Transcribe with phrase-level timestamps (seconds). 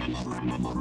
[0.00, 0.80] Estrada.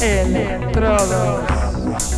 [0.00, 2.17] Electrodos.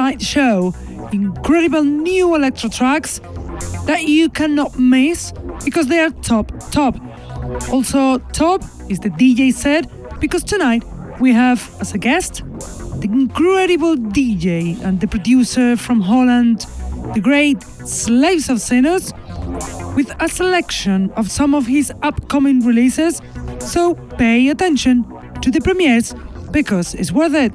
[0.00, 0.72] Tonight's show
[1.12, 3.20] incredible new electro tracks
[3.84, 5.30] that you cannot miss
[5.62, 6.94] because they are top, top.
[7.70, 9.84] Also, top is the DJ set
[10.18, 10.82] because tonight
[11.20, 12.42] we have as a guest
[13.02, 16.64] the incredible DJ and the producer from Holland,
[17.12, 19.12] the great Slaves of Sinners,
[19.94, 23.20] with a selection of some of his upcoming releases.
[23.58, 25.04] So pay attention
[25.42, 26.14] to the premieres
[26.52, 27.52] because it's worth it.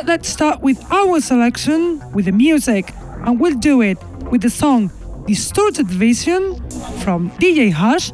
[0.00, 2.90] But let's start with our selection with the music,
[3.26, 3.98] and we'll do it
[4.30, 4.90] with the song
[5.26, 6.54] Distorted Vision
[7.02, 8.10] from DJ Hush,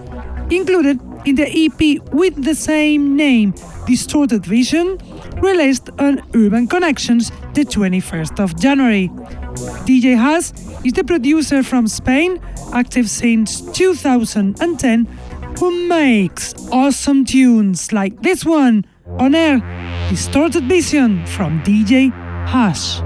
[0.50, 3.54] included in the EP with the same name,
[3.86, 4.98] Distorted Vision,
[5.36, 9.08] released on Urban Connections the 21st of January.
[9.86, 10.50] DJ Hush
[10.84, 12.41] is the producer from Spain,
[12.72, 15.04] active since 2010,
[15.60, 18.84] who makes awesome tunes like this one
[19.20, 22.12] on air Distorted Vision from DJ
[22.47, 23.06] Hush.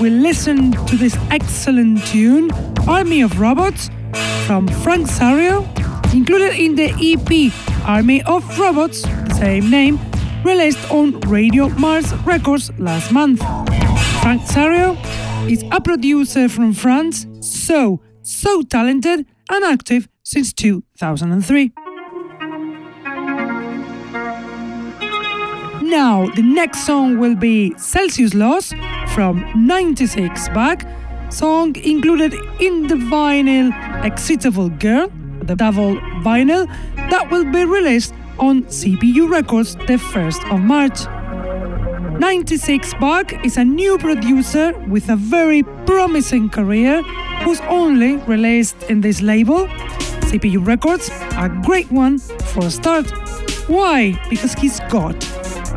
[0.00, 2.50] We listen to this excellent tune,
[2.88, 3.90] Army of Robots,
[4.46, 5.66] from Frank Sario,
[6.14, 7.52] included in the EP
[7.86, 9.02] Army of Robots,
[9.36, 9.98] same name,
[10.44, 13.40] released on Radio Mars Records last month.
[14.22, 14.96] Frank Sario
[15.50, 21.72] is a producer from France, so, so talented and active since 2003.
[25.92, 28.72] Now, the next song will be Celsius Loss
[29.12, 30.88] from 96 back,
[31.30, 33.70] song included in the vinyl
[34.02, 36.66] Excitable Girl, the double vinyl
[37.10, 41.04] that will be released on CPU Records the 1st of March.
[42.18, 47.02] 96 Back is a new producer with a very promising career
[47.44, 49.66] who's only released in this label,
[50.30, 53.10] CPU Records, a great one for a start.
[53.68, 54.18] Why?
[54.30, 55.31] Because he's got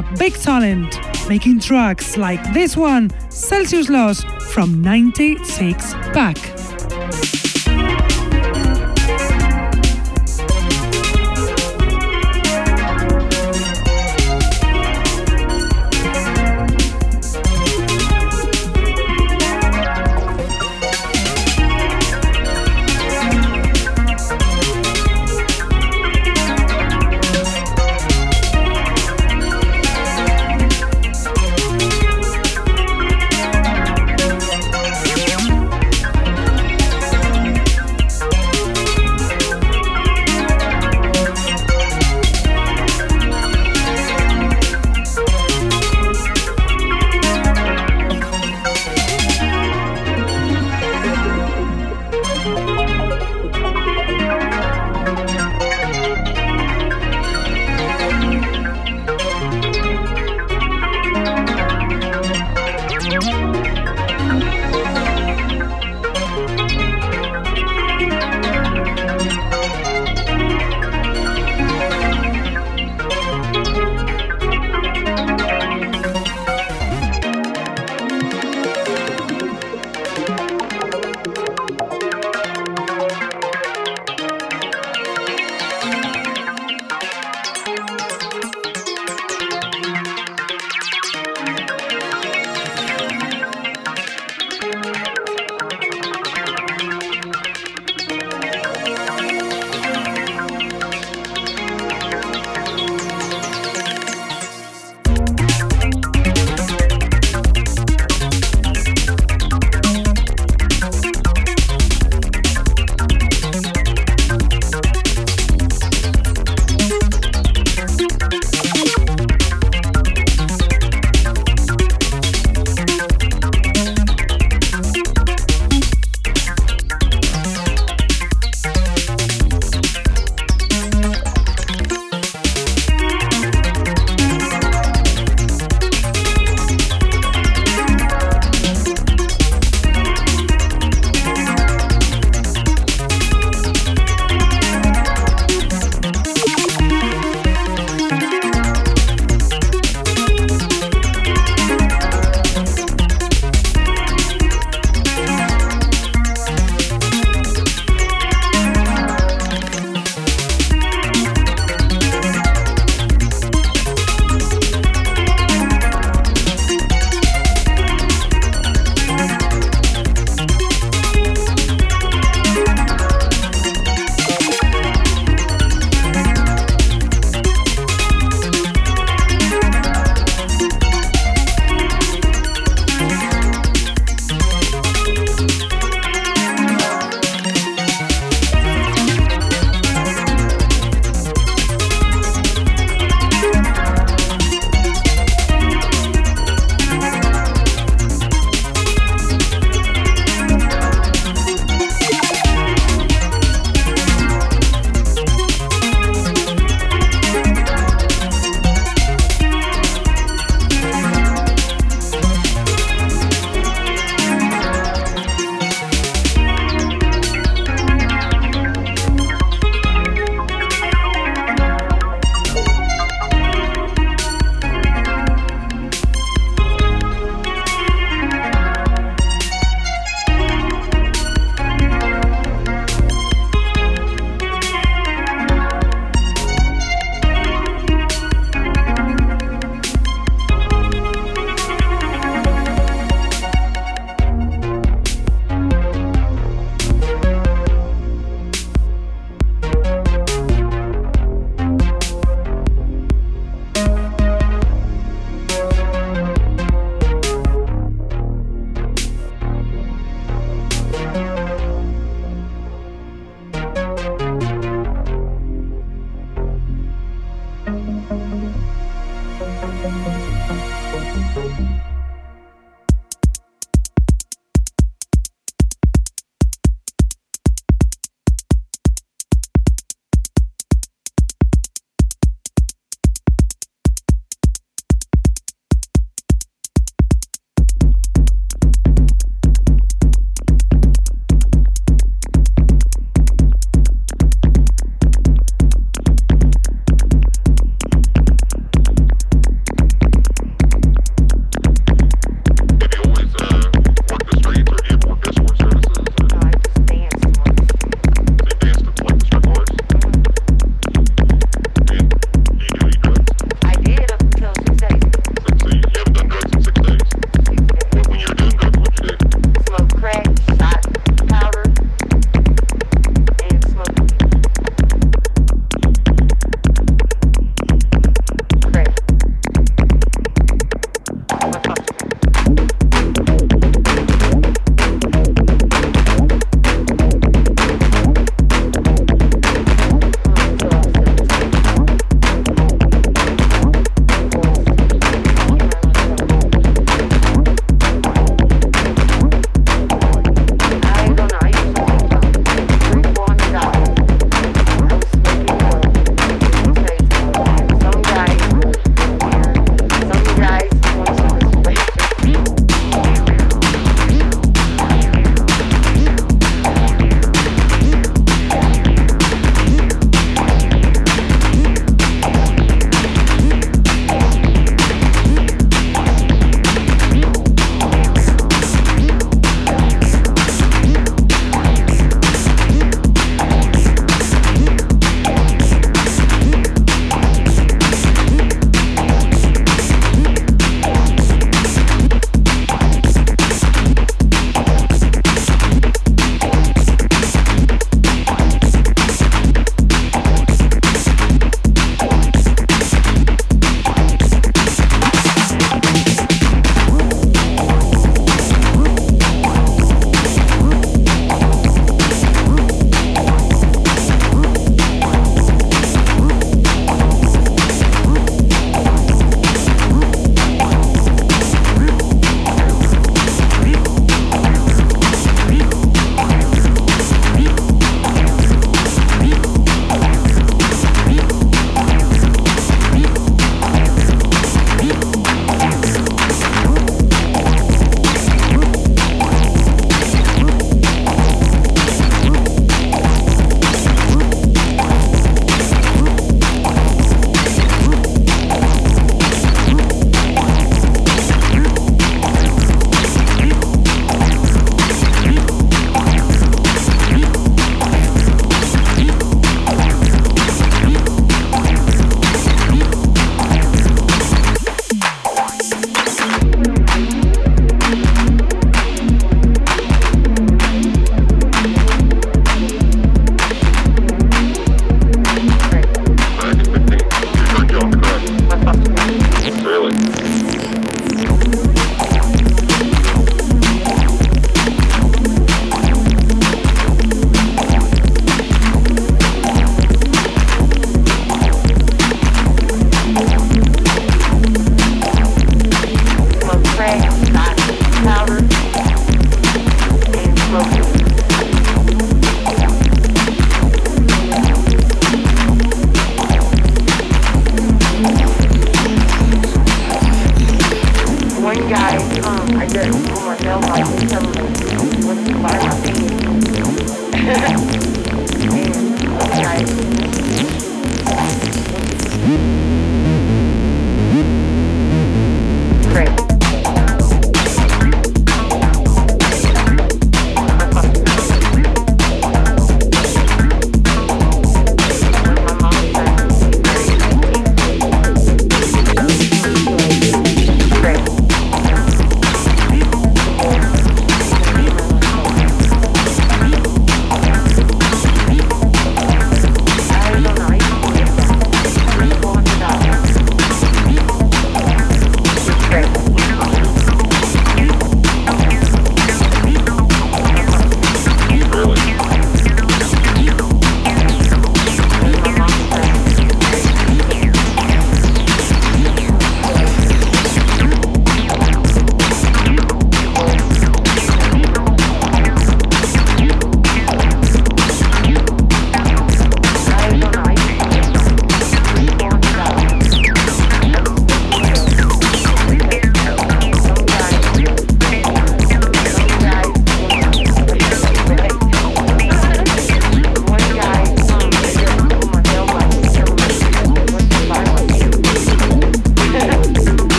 [0.00, 7.39] a big talent making tracks like this one, Celsius Loss from 96 back.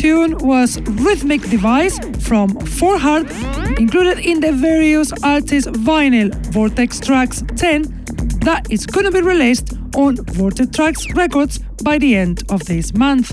[0.00, 3.30] Tune was Rhythmic Device from 4 Heart,
[3.78, 7.82] included in the various artists vinyl Vortex Tracks 10
[8.40, 13.30] that is gonna be released on Vortex Tracks Records by the end of this month.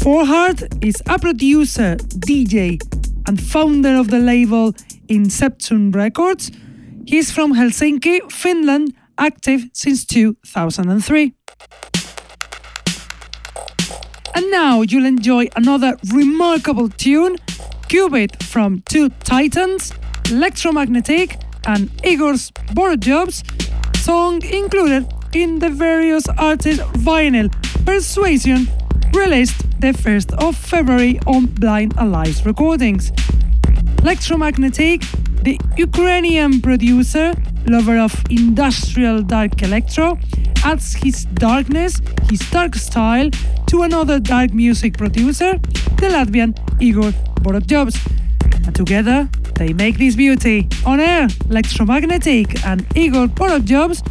[0.00, 2.78] 4 Heart is a producer, DJ,
[3.26, 4.72] and founder of the label
[5.08, 6.52] Inception Records.
[7.04, 11.34] He's from Helsinki, Finland, active since 2003.
[14.40, 17.36] And now you'll enjoy another remarkable tune,
[17.90, 19.92] Qubit from Two Titans,
[20.30, 23.44] Electromagnetic, and Igor's Borodjobs,
[23.98, 27.52] song included in the various artists' vinyl
[27.84, 28.66] Persuasion,
[29.12, 33.12] released the 1st of February on Blind Allies Recordings.
[33.98, 35.02] Electromagnetic,
[35.42, 37.32] the Ukrainian producer,
[37.66, 40.18] lover of industrial dark electro,
[40.64, 42.00] adds his darkness,
[42.30, 43.30] his dark style,
[43.66, 45.52] to another dark music producer,
[46.00, 47.96] the Latvian Igor Borodjobs.
[48.66, 50.68] And together, they make this beauty.
[50.84, 54.02] On air, Electromagnetic and Igor Borodjobs,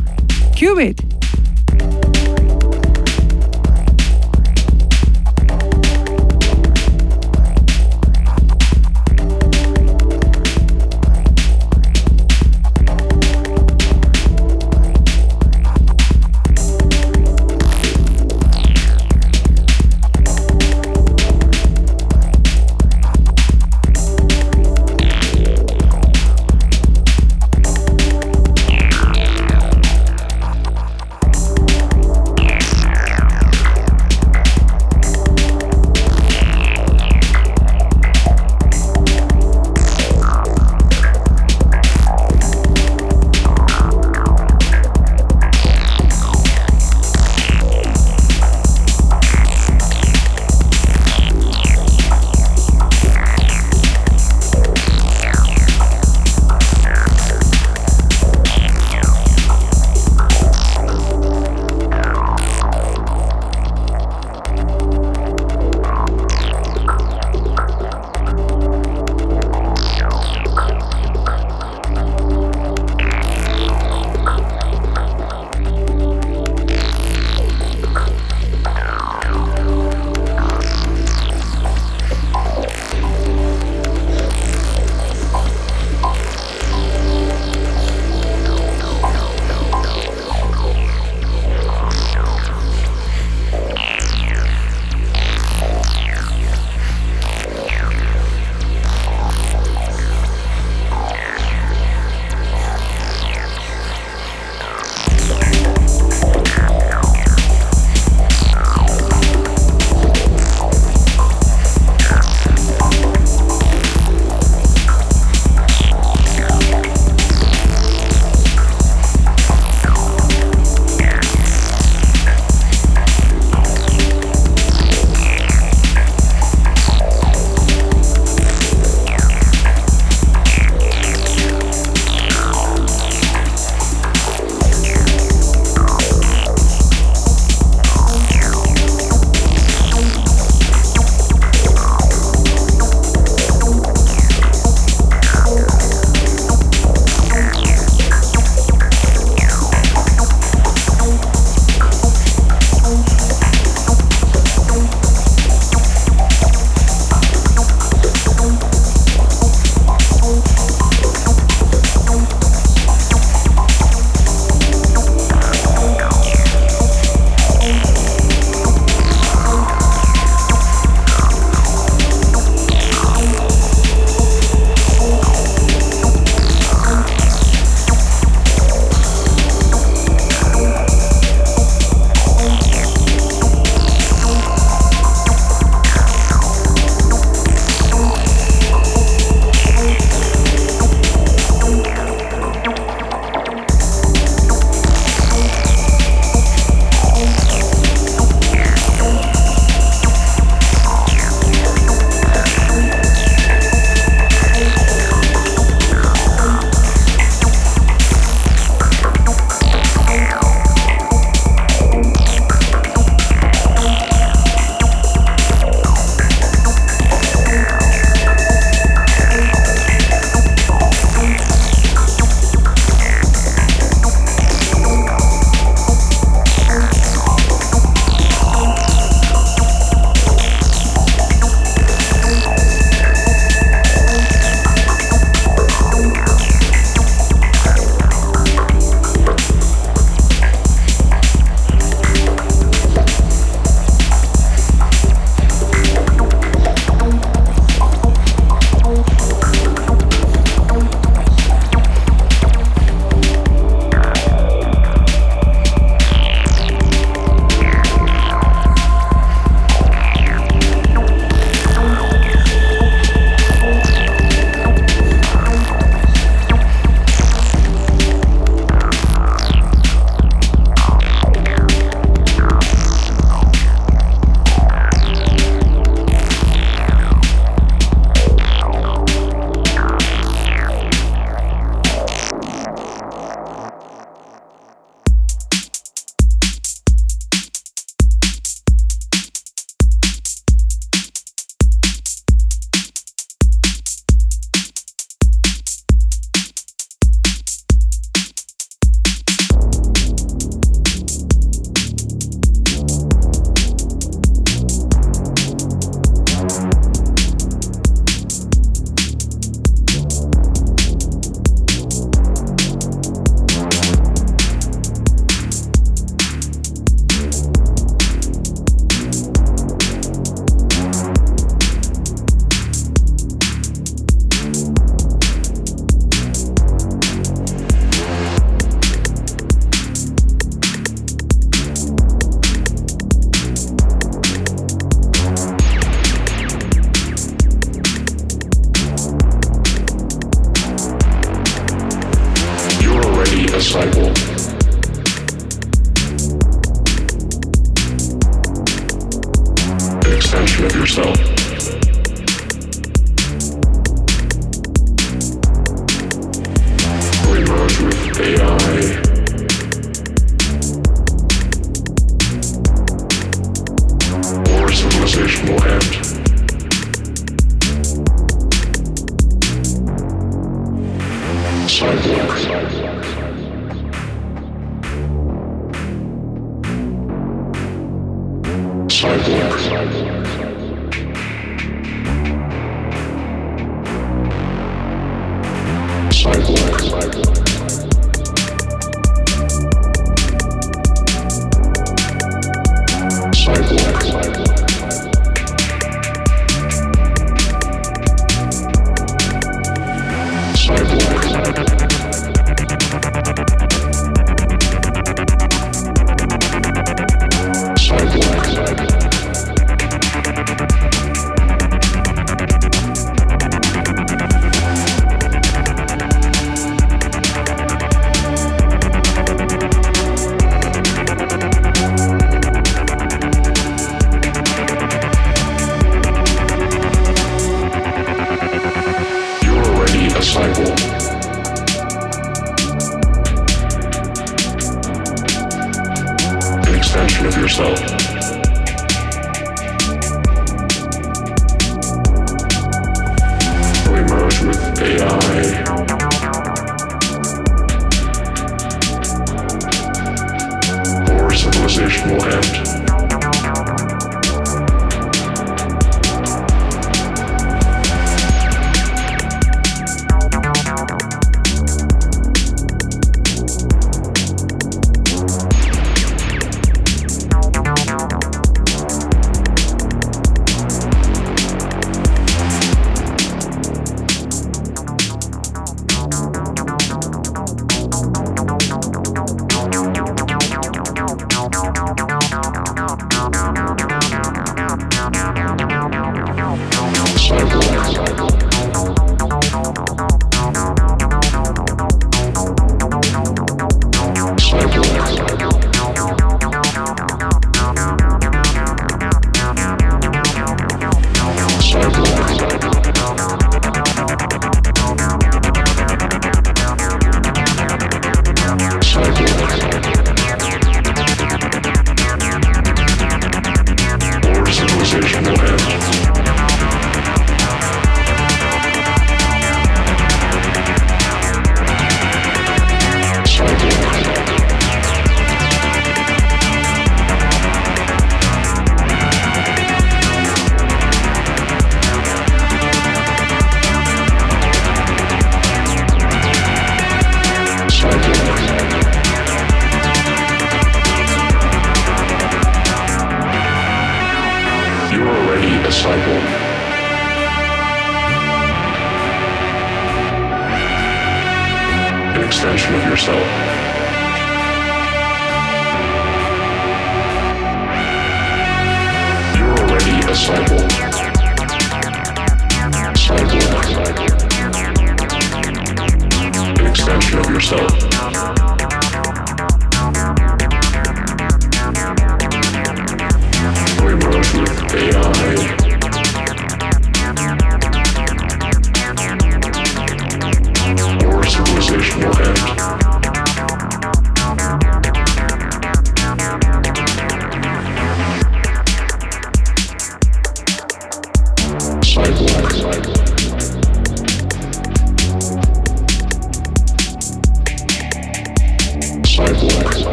[365.12, 366.09] Qubit.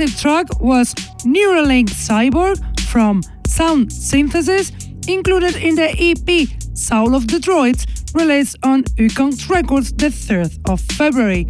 [0.00, 0.94] Impressive track was
[1.24, 4.70] Neuralink Cyborg from Sound Synthesis,
[5.08, 7.84] included in the EP Soul of the Droids
[8.14, 11.48] released on Ukons Records the 3rd of February.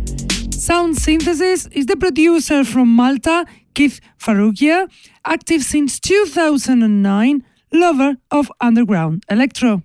[0.51, 3.45] Sound Synthesis is the producer from Malta,
[3.75, 4.89] Keith Farrugia,
[5.27, 9.83] active since 2009, lover of underground electro.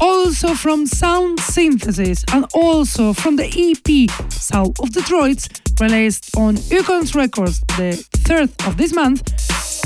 [0.00, 5.48] Also from Sound Synthesis and also from the EP South of Detroit,
[5.80, 9.22] released on Ukons Records the 3rd of this month,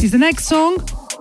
[0.02, 0.78] is the next song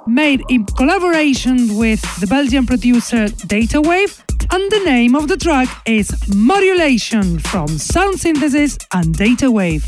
[0.08, 4.22] made in collaboration with the Belgian producer Datawave,
[4.52, 9.84] and the name of the track is Modulation from Sound Synthesis and Datawave.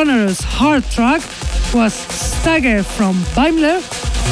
[0.00, 1.20] Sonorous hard track
[1.74, 3.82] was Stagger from Beimler,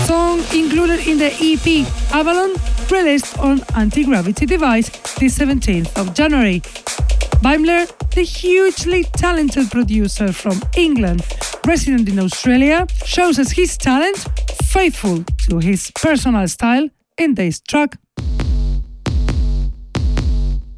[0.07, 2.55] song included in the EP Avalon,
[2.91, 4.89] released on Anti Gravity Device
[5.19, 6.61] the 17th of January.
[7.45, 11.21] Beimler, the hugely talented producer from England,
[11.67, 14.27] resident in Australia, shows us his talent,
[14.63, 16.89] faithful to his personal style,
[17.19, 17.99] in this track.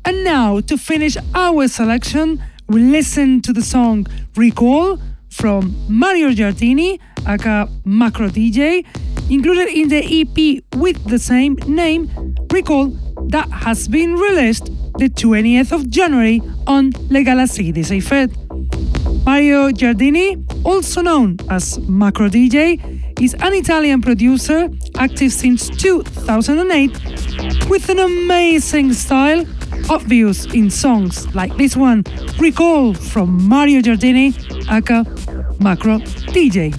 [0.04, 6.98] And now, to finish our selection, we listen to the song Recall from Mario Giardini,
[7.26, 8.84] aka Macro DJ,
[9.30, 12.10] included in the EP with the same name,
[12.52, 12.90] Recall,
[13.28, 14.66] that has been released
[14.98, 18.30] the 20th of January on Le Galaxie de Seifert.
[19.24, 22.78] Mario Giardini, also known as Macro DJ,
[23.20, 29.44] is an Italian producer active since 2008 with an amazing style
[29.88, 32.04] obvious in songs like this one,
[32.38, 34.34] Recall from Mario Giardini,
[34.70, 35.04] aka
[35.60, 35.98] Macro
[36.32, 36.74] DJ.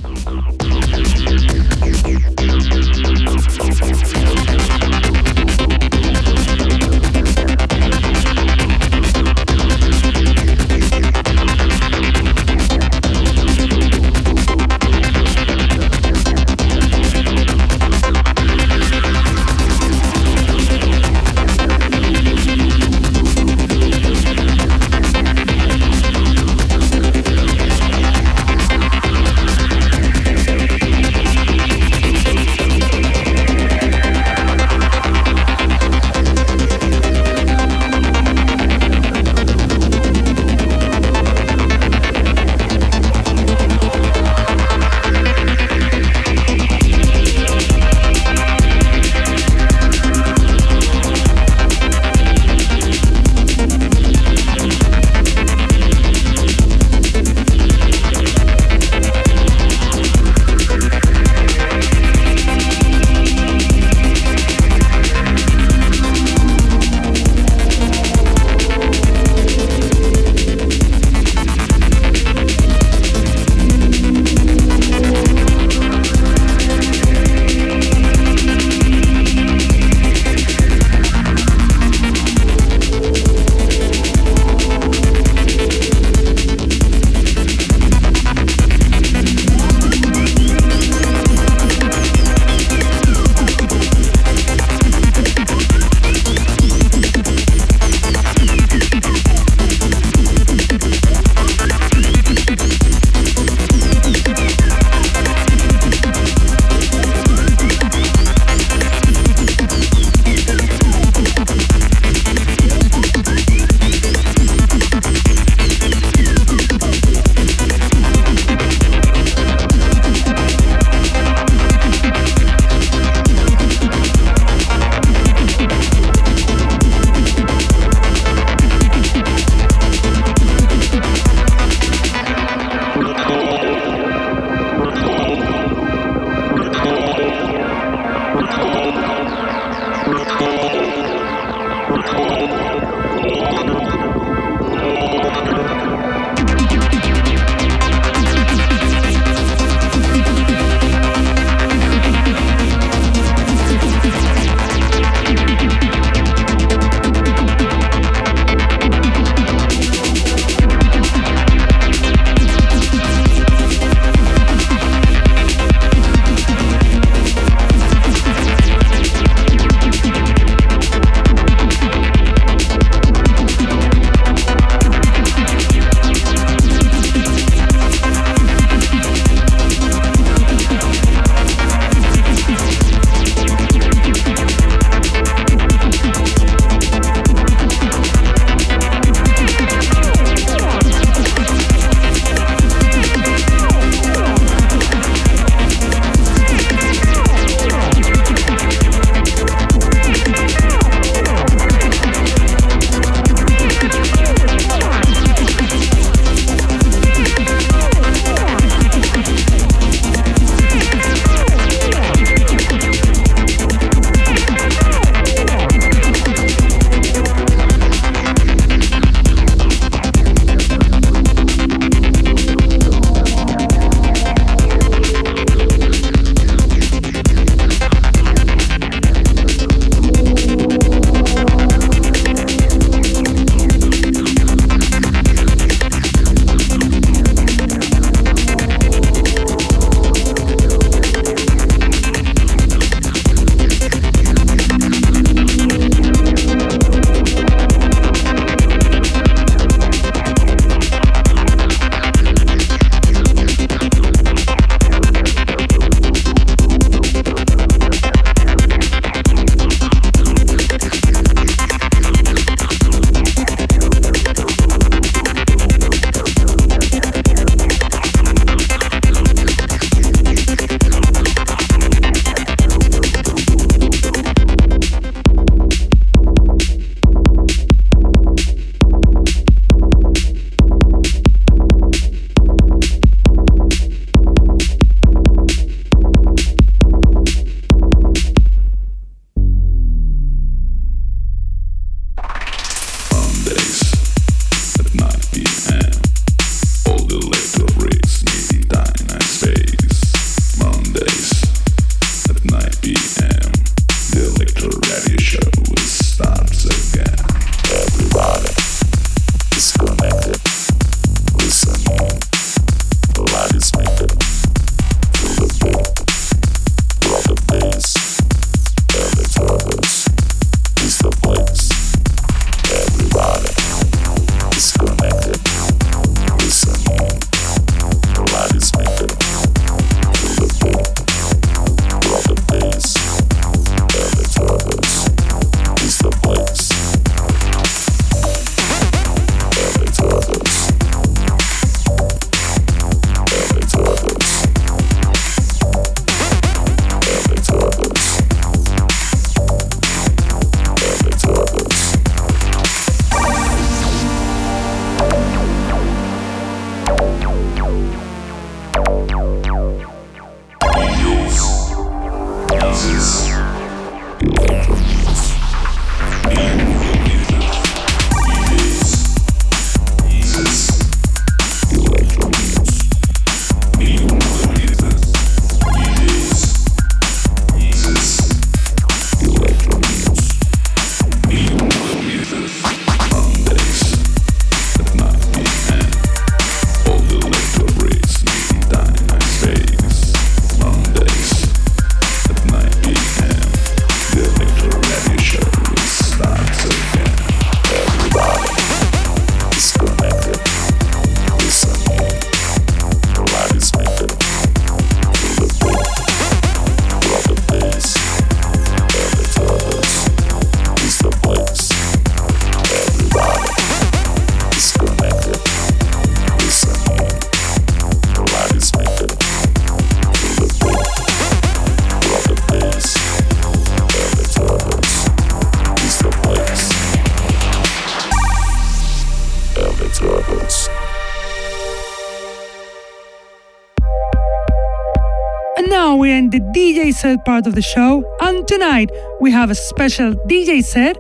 [437.26, 440.98] Part of the show, and tonight we have a special DJ set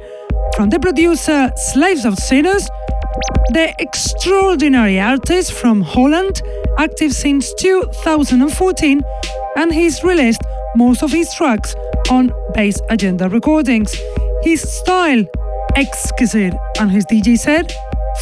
[0.55, 2.67] from the producer Slaves of Sinners,
[3.51, 6.41] the extraordinary artist from Holland,
[6.79, 9.01] active since 2014,
[9.57, 10.41] and he's released
[10.75, 11.75] most of his tracks
[12.09, 13.95] on Bass Agenda Recordings.
[14.41, 15.23] His style,
[15.75, 17.71] exquisite, and his DJ set,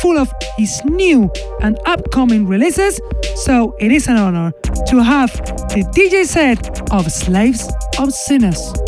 [0.01, 2.99] full of his new and upcoming releases,
[3.35, 4.51] so it is an honor
[4.87, 5.31] to have
[5.69, 8.78] the DJ set of Slaves of Sinners.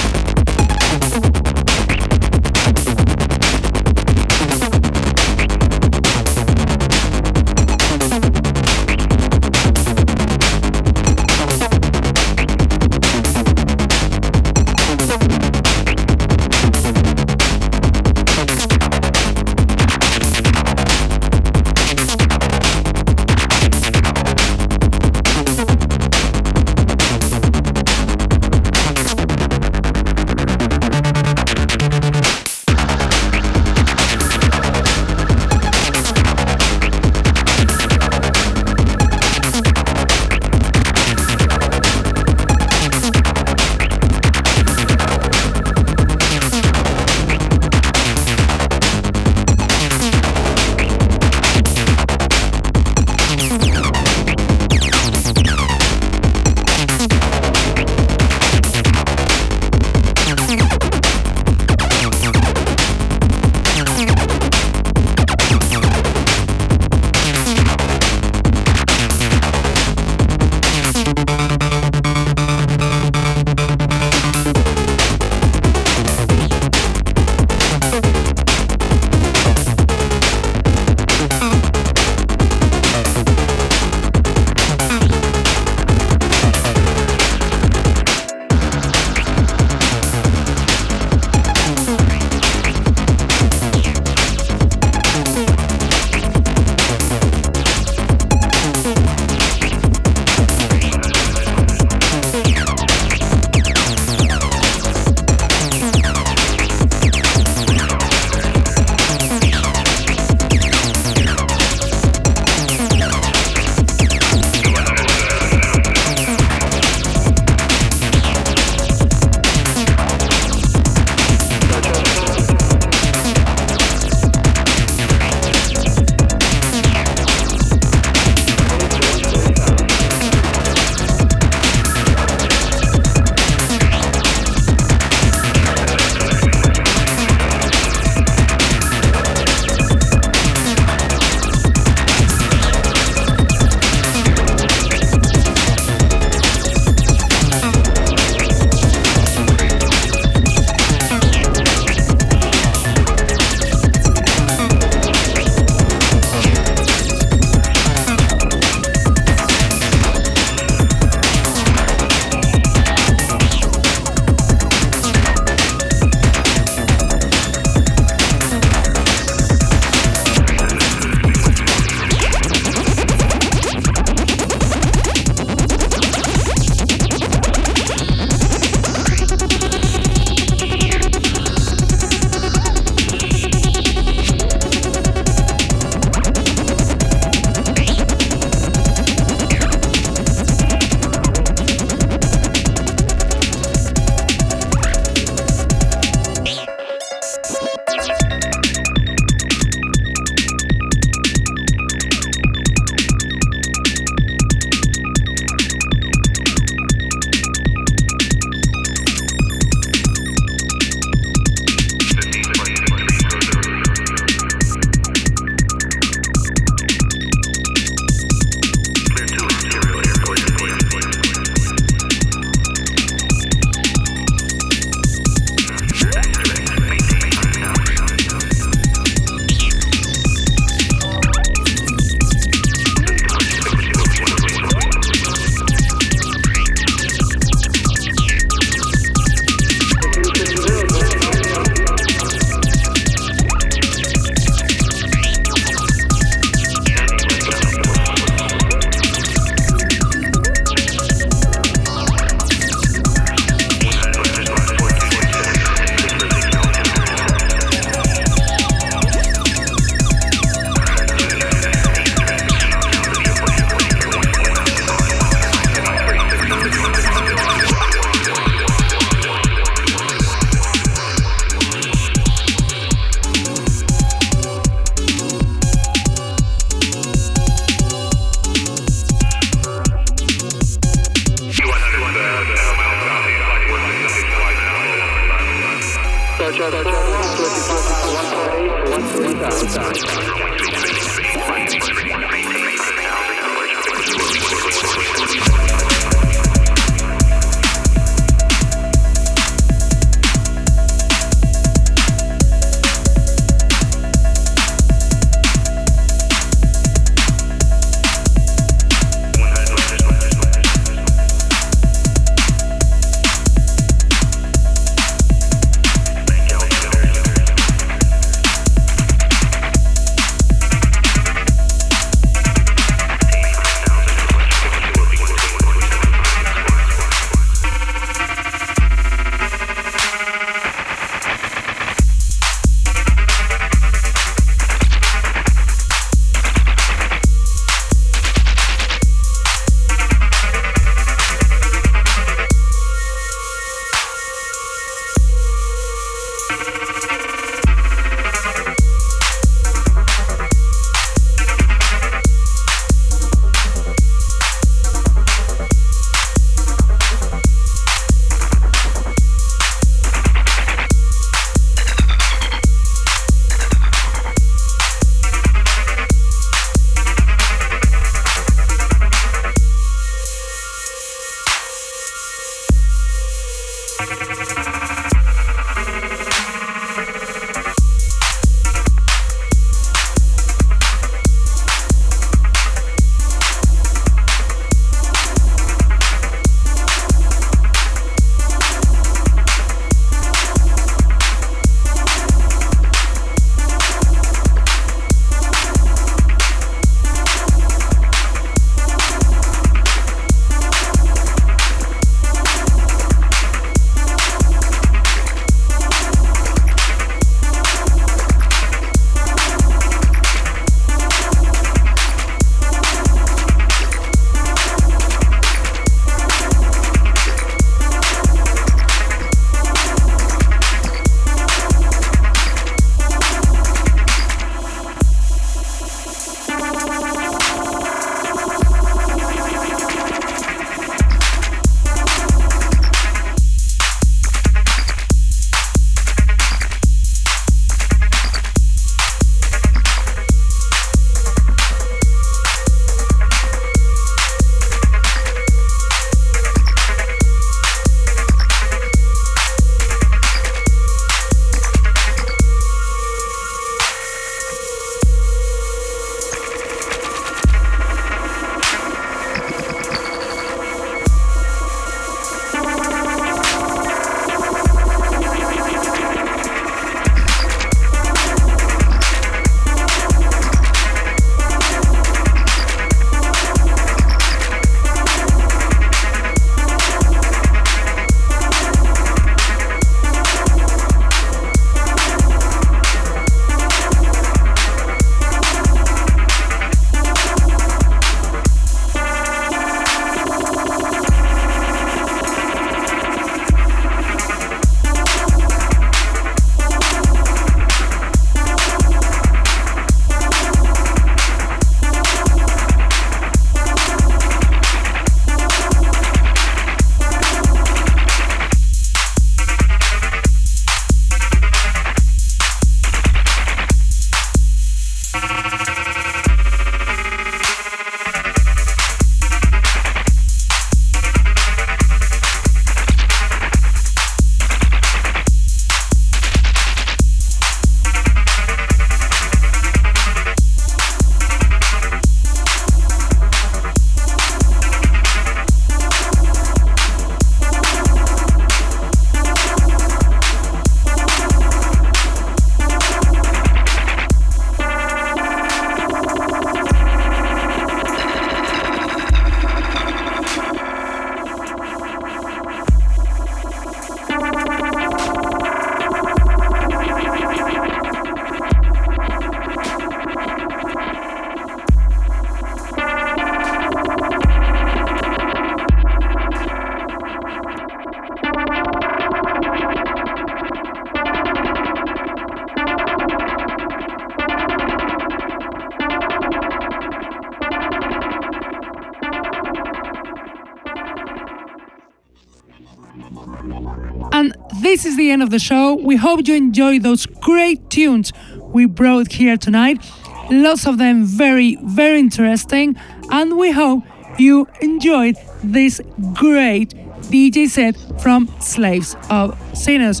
[585.10, 585.74] End of the show.
[585.74, 589.84] We hope you enjoyed those great tunes we brought here tonight.
[590.30, 592.76] Lots of them very, very interesting.
[593.10, 593.84] And we hope
[594.18, 595.80] you enjoyed this
[596.14, 596.70] great
[597.10, 600.00] DJ set from Slaves of Sinners.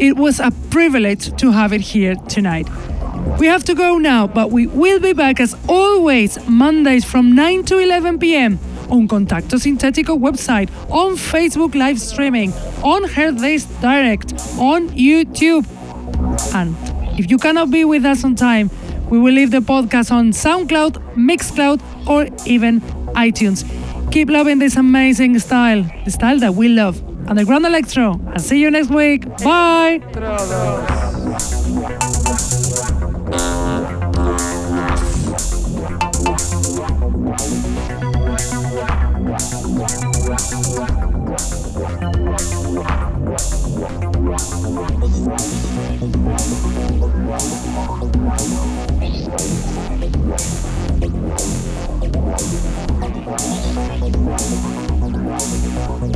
[0.00, 2.68] It was a privilege to have it here tonight.
[3.38, 7.64] We have to go now, but we will be back as always Mondays from 9
[7.64, 8.58] to 11 p.m.
[8.94, 12.52] on Contacto Sintetico website, on Facebook live streaming,
[12.82, 15.66] on Hearthis Direct, on YouTube.
[16.54, 16.76] And
[17.18, 18.70] if you cannot be with us on time,
[19.10, 22.80] we will leave the podcast on SoundCloud, Mixcloud, or even
[23.14, 23.64] iTunes.
[24.12, 27.02] Keep loving this amazing style, the style that we love.
[27.28, 28.20] Underground Electro.
[28.28, 29.24] I'll see you next week.
[29.38, 31.00] Bye.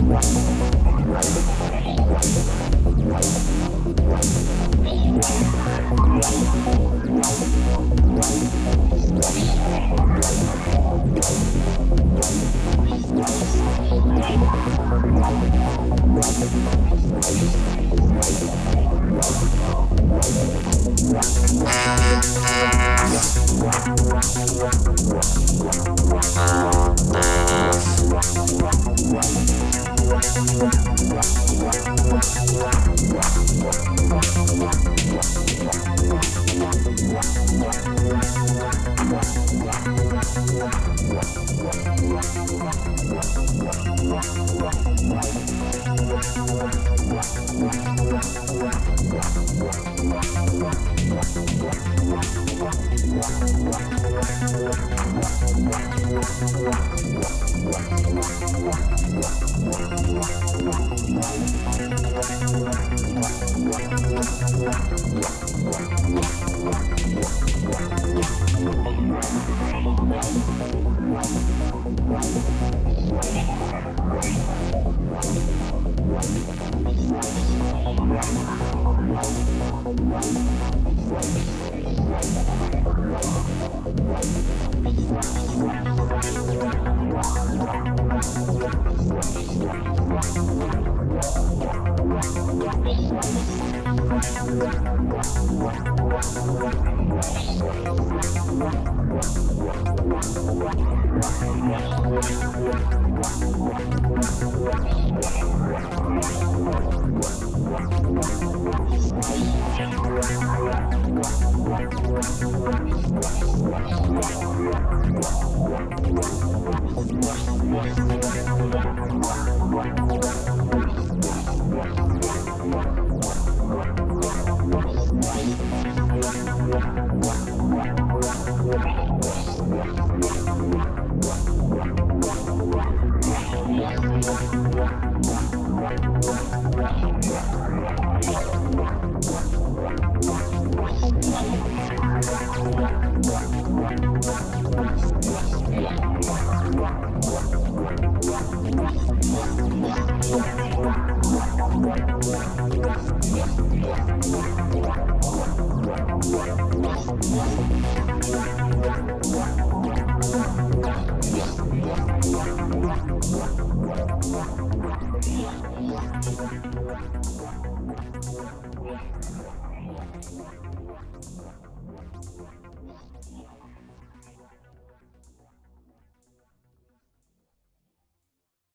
[0.09, 0.49] Wow.